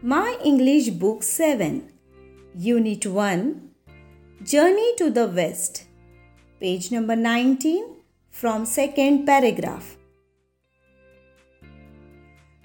My 0.00 0.38
English 0.44 0.90
Book 0.90 1.24
7, 1.24 1.90
Unit 2.56 3.04
1 3.04 3.70
Journey 4.44 4.94
to 4.96 5.10
the 5.10 5.26
West, 5.26 5.86
page 6.60 6.92
number 6.92 7.16
19 7.16 7.96
from 8.30 8.64
second 8.64 9.26
paragraph. 9.26 9.96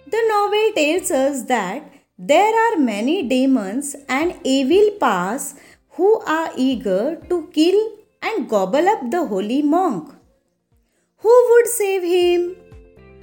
The 0.05 0.23
novel 0.27 0.73
tells 0.75 1.09
us 1.09 1.41
that 1.45 1.91
there 2.19 2.53
are 2.65 2.77
many 2.77 3.23
demons 3.23 3.95
and 4.07 4.35
evil 4.43 4.91
powers 4.99 5.55
who 5.93 6.19
are 6.27 6.51
eager 6.55 7.15
to 7.29 7.49
kill 7.51 7.97
and 8.21 8.47
gobble 8.47 8.87
up 8.87 9.09
the 9.09 9.25
holy 9.25 9.63
monk. 9.63 10.13
Who 11.17 11.47
would 11.49 11.65
save 11.65 12.03
him? 12.03 12.57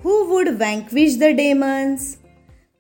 Who 0.03 0.31
would 0.31 0.59
vanquish 0.59 1.15
the 1.15 1.33
demons? 1.33 2.19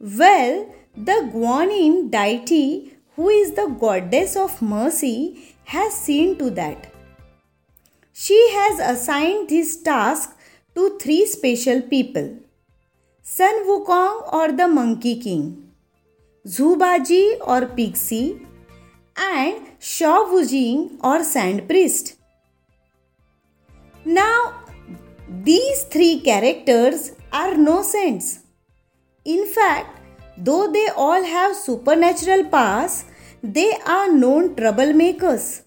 Well, 0.00 0.74
the 0.96 1.30
Guanyin 1.32 2.10
deity, 2.10 2.96
who 3.16 3.28
is 3.28 3.52
the 3.52 3.66
goddess 3.80 4.36
of 4.36 4.60
mercy, 4.60 5.54
has 5.64 5.94
seen 5.94 6.36
to 6.38 6.50
that. 6.50 6.92
She 8.12 8.38
has 8.52 8.80
assigned 8.80 9.48
this 9.48 9.82
task 9.82 10.36
to 10.74 10.98
three 10.98 11.26
special 11.26 11.82
people 11.82 12.38
Sun 13.22 13.66
Wukong 13.66 14.32
or 14.32 14.50
the 14.52 14.66
Monkey 14.66 15.20
King, 15.20 15.70
Zhu 16.46 16.76
Bajie 16.76 17.38
or 17.40 17.66
Pigsy, 17.66 18.44
and 19.16 19.66
Sha 19.78 20.24
Wujing 20.24 20.98
or 21.04 21.22
Sand 21.22 21.68
Priest. 21.68 22.16
Now, 24.04 24.64
these 25.28 25.84
three 25.84 26.20
characters 26.20 27.12
are 27.32 27.54
no 27.54 27.82
saints. 27.82 28.40
In 29.24 29.46
fact, 29.46 29.99
Though 30.42 30.72
they 30.72 30.88
all 30.96 31.22
have 31.22 31.54
supernatural 31.54 32.44
powers, 32.44 33.04
they 33.42 33.72
are 33.86 34.10
known 34.10 34.54
troublemakers. 34.54 35.62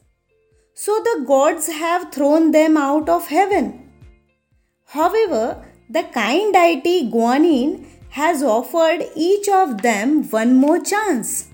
So 0.73 0.99
the 1.03 1.23
gods 1.27 1.67
have 1.67 2.11
thrown 2.11 2.51
them 2.51 2.75
out 2.77 3.07
of 3.07 3.27
heaven. 3.27 3.91
However, 4.85 5.63
the 5.89 6.03
kind 6.03 6.53
deity 6.53 7.09
Guanyin 7.11 7.85
has 8.09 8.41
offered 8.41 9.05
each 9.15 9.47
of 9.47 9.81
them 9.83 10.23
one 10.29 10.55
more 10.55 10.79
chance. 10.79 11.49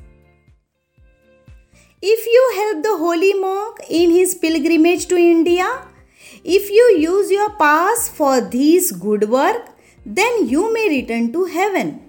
If 2.02 2.26
you 2.26 2.52
help 2.56 2.84
the 2.84 2.98
holy 2.98 3.34
monk 3.34 3.80
in 3.90 4.12
his 4.12 4.36
pilgrimage 4.36 5.08
to 5.08 5.18
India, 5.18 5.68
if 6.44 6.70
you 6.70 6.98
use 6.98 7.30
your 7.30 7.50
powers 7.52 8.08
for 8.08 8.40
this 8.40 8.94
good 8.94 9.30
work, 9.30 9.68
then 10.06 10.48
you 10.48 10.74
may 10.74 10.88
return 10.90 11.34
to 11.34 11.44
heaven. 11.46 12.09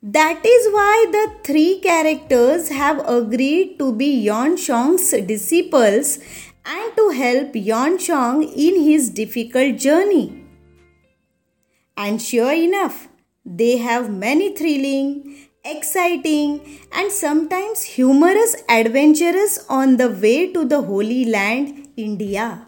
That 0.00 0.46
is 0.46 0.72
why 0.72 1.06
the 1.10 1.32
three 1.42 1.80
characters 1.80 2.68
have 2.68 3.00
agreed 3.08 3.80
to 3.80 3.92
be 3.92 4.24
Xuanzang's 4.24 5.10
disciples 5.26 6.20
and 6.64 6.96
to 6.96 7.08
help 7.10 7.52
Xuanzang 7.52 8.44
in 8.54 8.80
his 8.84 9.10
difficult 9.10 9.76
journey. 9.76 10.44
And 11.96 12.22
sure 12.22 12.52
enough, 12.52 13.08
they 13.44 13.78
have 13.78 14.08
many 14.08 14.54
thrilling, 14.54 15.48
exciting, 15.64 16.78
and 16.92 17.10
sometimes 17.10 17.82
humorous 17.82 18.54
adventures 18.68 19.58
on 19.68 19.96
the 19.96 20.08
way 20.08 20.52
to 20.52 20.64
the 20.64 20.80
Holy 20.80 21.24
Land, 21.24 21.88
India. 21.96 22.67